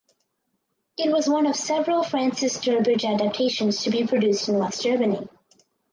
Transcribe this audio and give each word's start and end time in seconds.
It 0.97 1.11
was 1.11 1.29
one 1.29 1.45
of 1.45 1.55
several 1.55 2.01
Francis 2.03 2.57
Durbridge 2.57 3.05
adaptations 3.05 3.83
to 3.83 3.91
be 3.91 4.07
produced 4.07 4.49
in 4.49 4.57
West 4.57 4.81
Germany. 4.81 5.29